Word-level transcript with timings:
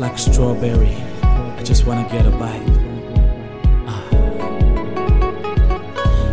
like 0.00 0.16
strawberry. 0.16 0.96
I 1.22 1.62
just 1.62 1.84
wanna 1.84 2.08
get 2.08 2.24
a 2.24 2.30
bite. 2.30 2.66
Uh. 3.86 4.10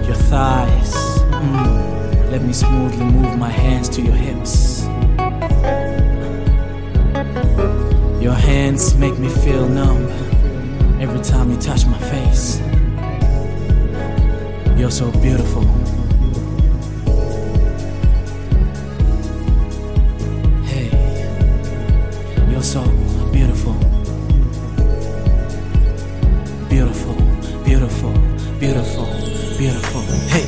Your 0.05 0.15
thighs. 0.15 0.93
Mm. 1.36 2.31
Let 2.31 2.43
me 2.43 2.53
smoothly 2.53 3.03
move 3.03 3.38
my 3.38 3.50
hands 3.50 3.89
to 3.89 4.01
your 4.01 4.13
hips. 4.13 4.86
Your 8.24 8.36
hands 8.36 8.95
make 8.95 9.19
me 9.19 9.27
feel 9.27 9.67
numb 9.67 10.07
every 11.01 11.19
time 11.21 11.51
you 11.51 11.57
touch 11.57 11.86
my 11.86 12.00
face. 12.00 12.62
You're 14.77 14.91
so 14.91 15.12
beautiful. 15.12 15.63
Hey, 20.63 20.88
you're 22.50 22.63
so 22.63 23.07
beautiful. 29.58 30.02
Hey. 30.30 30.47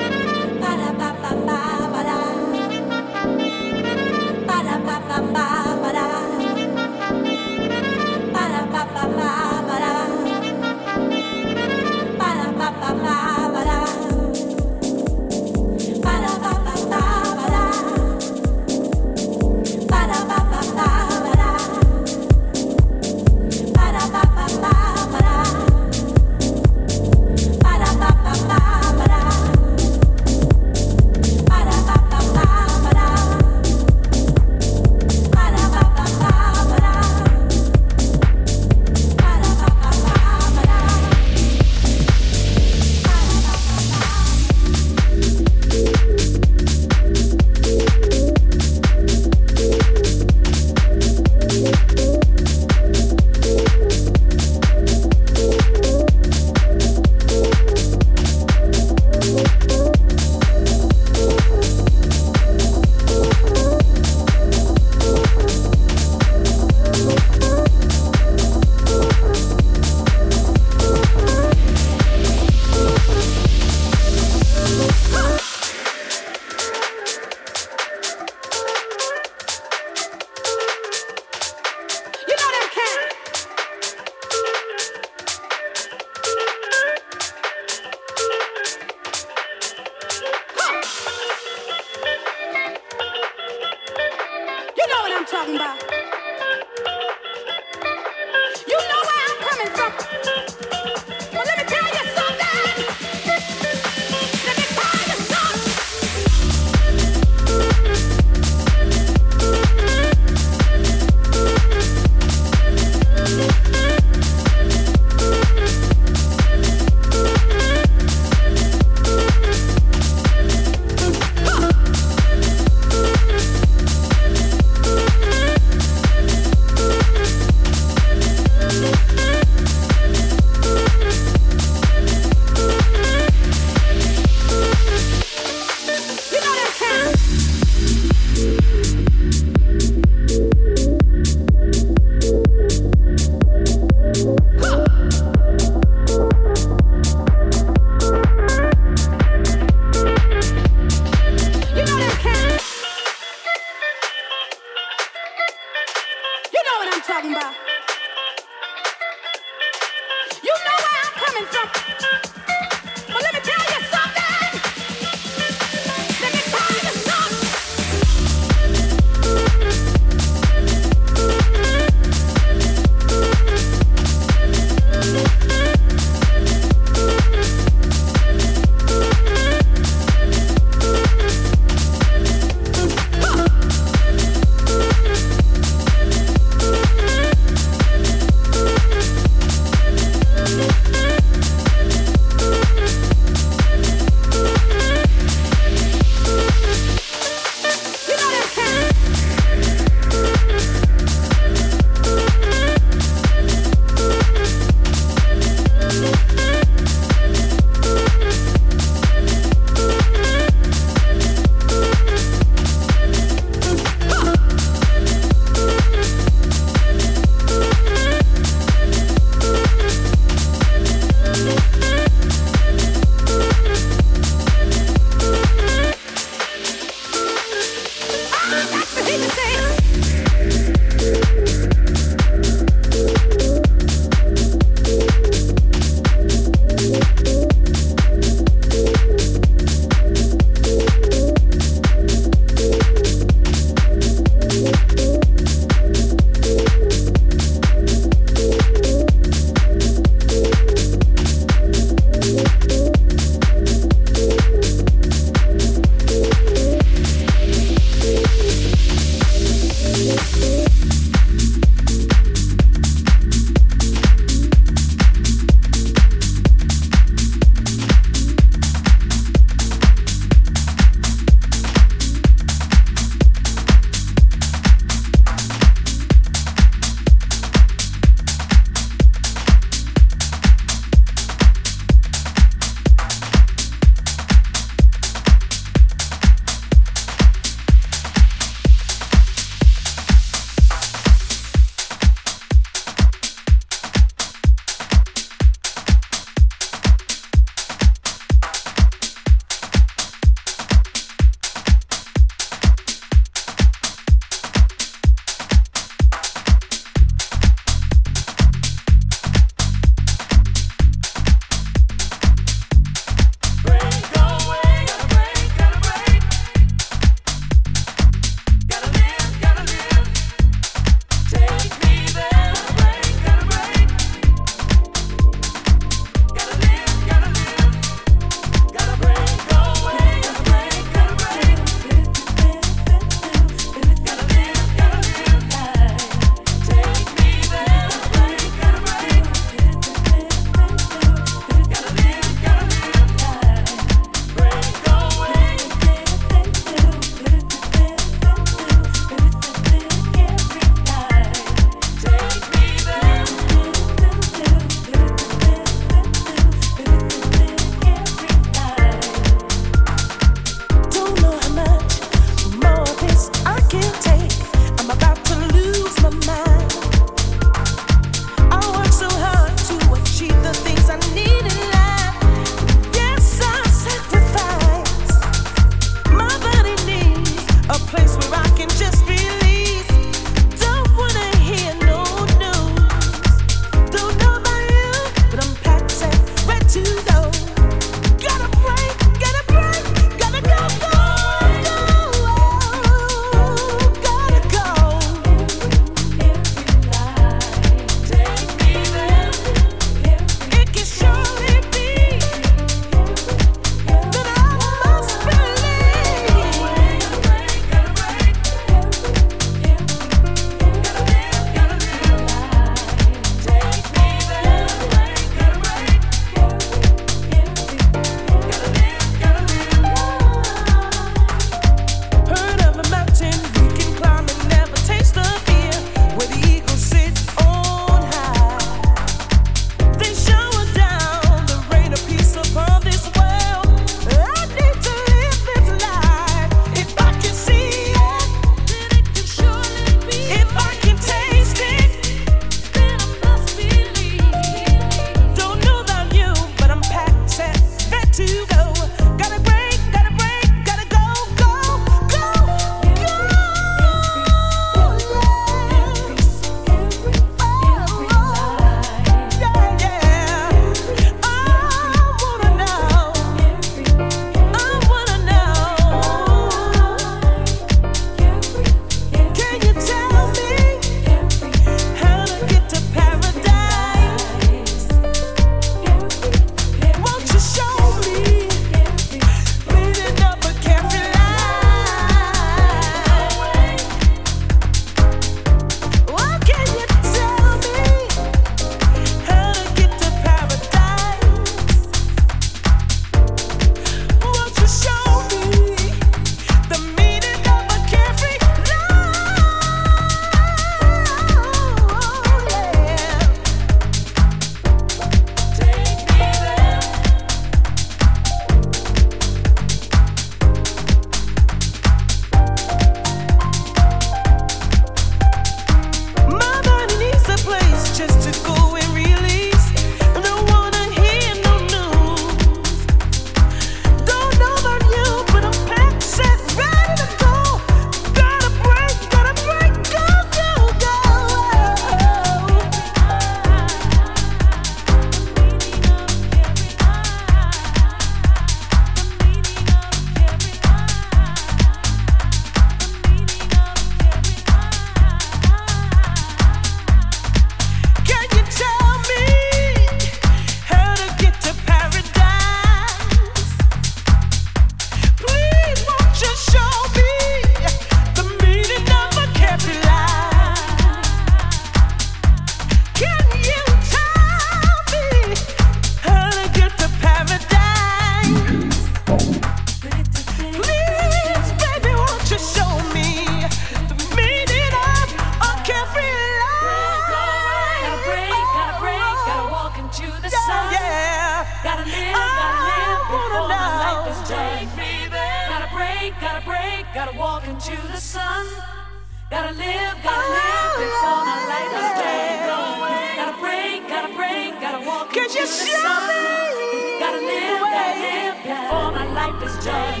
Life 599.26 599.42
is 599.42 599.64
done. 599.64 600.00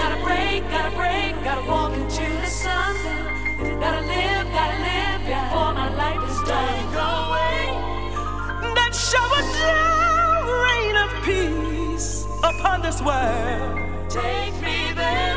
Gotta 0.00 0.22
break, 0.24 0.62
gotta 0.70 0.96
break, 0.96 1.44
gotta 1.44 1.68
walk 1.68 1.92
into 1.92 2.22
the 2.40 2.46
sun. 2.46 2.96
Gotta 3.80 4.06
live, 4.06 4.46
gotta 4.56 4.78
live 4.88 5.20
before 5.30 5.72
my 5.80 5.88
life 6.02 6.30
is 6.30 6.40
done. 6.48 6.92
that 8.78 8.92
shower 9.08 9.42
down 9.60 10.42
rain 10.66 10.96
of 11.04 11.10
peace 11.26 12.24
upon 12.42 12.82
this 12.82 13.00
world. 13.02 14.10
Take 14.10 14.54
me 14.66 14.92
there. 14.94 15.36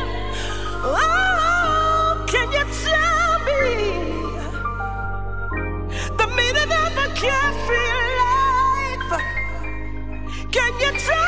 Oh, 0.86 2.26
can 2.28 2.48
you 2.58 2.66
tell 2.86 3.32
me 3.48 3.64
the 6.20 6.28
meaning 6.38 6.72
of 6.84 6.92
a 7.06 7.08
carefree 7.22 7.94
life? 8.24 9.12
Can 10.52 10.72
you 10.80 10.92
tell 11.00 11.23